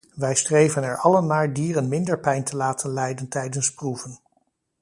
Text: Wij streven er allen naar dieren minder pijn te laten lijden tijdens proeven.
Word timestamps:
Wij 0.15 0.35
streven 0.35 0.83
er 0.83 0.97
allen 0.97 1.25
naar 1.25 1.53
dieren 1.53 1.87
minder 1.87 2.19
pijn 2.19 2.43
te 2.43 2.55
laten 2.55 2.89
lijden 2.93 3.27
tijdens 3.29 3.73
proeven. 3.73 4.17